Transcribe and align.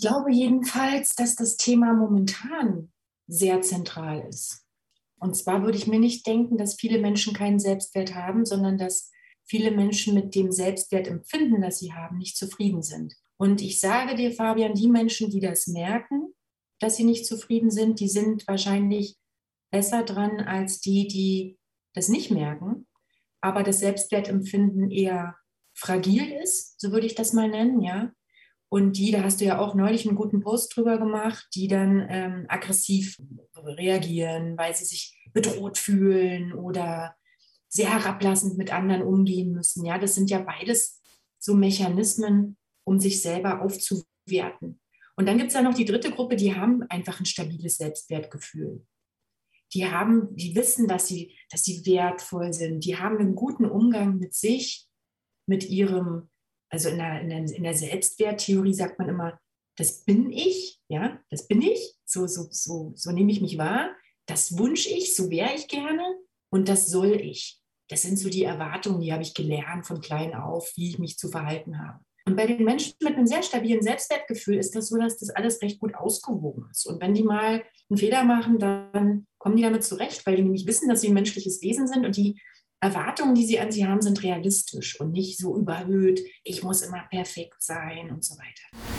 glaube 0.00 0.32
jedenfalls, 0.32 1.14
dass 1.14 1.34
das 1.34 1.56
Thema 1.56 1.92
momentan 1.92 2.92
sehr 3.26 3.60
zentral 3.60 4.26
ist. 4.28 4.64
Und 5.18 5.36
zwar 5.36 5.62
würde 5.62 5.78
ich 5.78 5.86
mir 5.86 5.98
nicht 5.98 6.26
denken, 6.26 6.58
dass 6.58 6.74
viele 6.74 6.98
Menschen 6.98 7.34
keinen 7.34 7.58
Selbstwert 7.58 8.14
haben, 8.14 8.44
sondern 8.44 8.78
dass 8.78 9.10
viele 9.46 9.70
Menschen 9.70 10.14
mit 10.14 10.34
dem 10.34 10.52
Selbstwertempfinden, 10.52 11.62
das 11.62 11.78
sie 11.78 11.92
haben, 11.92 12.18
nicht 12.18 12.36
zufrieden 12.36 12.82
sind. 12.82 13.14
Und 13.36 13.60
ich 13.60 13.80
sage 13.80 14.14
dir, 14.14 14.32
Fabian, 14.32 14.74
die 14.74 14.88
Menschen, 14.88 15.30
die 15.30 15.40
das 15.40 15.66
merken, 15.66 16.34
dass 16.78 16.96
sie 16.96 17.04
nicht 17.04 17.26
zufrieden 17.26 17.70
sind, 17.70 18.00
die 18.00 18.08
sind 18.08 18.46
wahrscheinlich 18.46 19.16
besser 19.70 20.04
dran 20.04 20.40
als 20.40 20.80
die, 20.80 21.08
die 21.08 21.58
das 21.94 22.08
nicht 22.08 22.30
merken, 22.30 22.86
aber 23.40 23.62
das 23.62 23.80
Selbstwertempfinden 23.80 24.90
eher 24.90 25.36
fragil 25.74 26.32
ist, 26.42 26.80
so 26.80 26.92
würde 26.92 27.06
ich 27.06 27.14
das 27.14 27.32
mal 27.32 27.48
nennen, 27.48 27.82
ja. 27.82 28.12
Und 28.74 28.98
die, 28.98 29.12
da 29.12 29.22
hast 29.22 29.40
du 29.40 29.44
ja 29.44 29.60
auch 29.60 29.76
neulich 29.76 30.04
einen 30.04 30.16
guten 30.16 30.40
Post 30.40 30.74
drüber 30.74 30.98
gemacht, 30.98 31.46
die 31.54 31.68
dann 31.68 32.04
ähm, 32.10 32.46
aggressiv 32.48 33.16
reagieren, 33.54 34.58
weil 34.58 34.74
sie 34.74 34.84
sich 34.84 35.16
bedroht 35.32 35.78
fühlen 35.78 36.52
oder 36.52 37.14
sehr 37.68 37.88
herablassend 37.88 38.58
mit 38.58 38.72
anderen 38.72 39.02
umgehen 39.02 39.52
müssen. 39.52 39.84
Ja, 39.84 39.96
das 39.96 40.16
sind 40.16 40.28
ja 40.28 40.40
beides 40.40 41.00
so 41.38 41.54
Mechanismen, 41.54 42.56
um 42.82 42.98
sich 42.98 43.22
selber 43.22 43.62
aufzuwerten. 43.62 44.80
Und 45.14 45.28
dann 45.28 45.38
gibt 45.38 45.50
es 45.50 45.54
ja 45.54 45.62
noch 45.62 45.74
die 45.74 45.84
dritte 45.84 46.10
Gruppe, 46.10 46.34
die 46.34 46.56
haben 46.56 46.82
einfach 46.88 47.20
ein 47.20 47.26
stabiles 47.26 47.76
Selbstwertgefühl. 47.76 48.84
Die 49.72 49.86
haben, 49.86 50.34
die 50.34 50.56
wissen, 50.56 50.88
dass 50.88 51.06
sie, 51.06 51.32
dass 51.48 51.62
sie 51.62 51.86
wertvoll 51.86 52.52
sind. 52.52 52.84
Die 52.84 52.98
haben 52.98 53.18
einen 53.18 53.36
guten 53.36 53.66
Umgang 53.66 54.18
mit 54.18 54.34
sich, 54.34 54.88
mit 55.46 55.62
ihrem, 55.70 56.28
also 56.74 56.88
in 56.88 56.98
der, 56.98 57.20
in 57.20 57.28
der, 57.28 57.38
in 57.38 57.62
der 57.62 57.74
Selbstwerttheorie 57.74 58.74
sagt 58.74 58.98
man 58.98 59.08
immer, 59.08 59.38
das 59.76 60.02
bin 60.02 60.32
ich, 60.32 60.80
ja, 60.88 61.20
das 61.30 61.46
bin 61.46 61.62
ich, 61.62 61.94
so, 62.04 62.26
so, 62.26 62.48
so, 62.50 62.92
so 62.96 63.12
nehme 63.12 63.30
ich 63.30 63.40
mich 63.40 63.58
wahr, 63.58 63.94
das 64.26 64.58
wünsche 64.58 64.88
ich, 64.88 65.14
so 65.14 65.30
wäre 65.30 65.54
ich 65.54 65.68
gerne 65.68 66.02
und 66.50 66.68
das 66.68 66.88
soll 66.88 67.12
ich. 67.20 67.60
Das 67.88 68.02
sind 68.02 68.18
so 68.18 68.28
die 68.28 68.42
Erwartungen, 68.42 69.00
die 69.00 69.12
habe 69.12 69.22
ich 69.22 69.34
gelernt 69.34 69.86
von 69.86 70.00
klein 70.00 70.34
auf, 70.34 70.72
wie 70.74 70.88
ich 70.88 70.98
mich 70.98 71.16
zu 71.16 71.28
verhalten 71.28 71.78
habe. 71.78 72.00
Und 72.26 72.34
bei 72.34 72.48
den 72.48 72.64
Menschen 72.64 72.94
mit 73.00 73.14
einem 73.14 73.28
sehr 73.28 73.44
stabilen 73.44 73.82
Selbstwertgefühl 73.82 74.56
ist 74.56 74.74
das 74.74 74.88
so, 74.88 74.96
dass 74.96 75.18
das 75.18 75.30
alles 75.30 75.62
recht 75.62 75.78
gut 75.78 75.94
ausgewogen 75.94 76.66
ist. 76.72 76.86
Und 76.86 77.00
wenn 77.00 77.14
die 77.14 77.22
mal 77.22 77.62
einen 77.88 77.98
Fehler 77.98 78.24
machen, 78.24 78.58
dann 78.58 79.28
kommen 79.38 79.56
die 79.56 79.62
damit 79.62 79.84
zurecht, 79.84 80.26
weil 80.26 80.34
die 80.36 80.42
nämlich 80.42 80.66
wissen, 80.66 80.88
dass 80.88 81.02
sie 81.02 81.08
ein 81.08 81.14
menschliches 81.14 81.62
Wesen 81.62 81.86
sind 81.86 82.04
und 82.04 82.16
die 82.16 82.40
Erwartungen, 82.84 83.34
die 83.34 83.46
sie 83.46 83.58
an 83.58 83.72
sie 83.72 83.86
haben, 83.86 84.02
sind 84.02 84.22
realistisch 84.22 85.00
und 85.00 85.12
nicht 85.12 85.38
so 85.38 85.56
überhöht, 85.56 86.20
ich 86.42 86.62
muss 86.62 86.82
immer 86.82 87.02
perfekt 87.08 87.62
sein 87.62 88.10
und 88.10 88.22
so 88.22 88.34
weiter. 88.34 88.93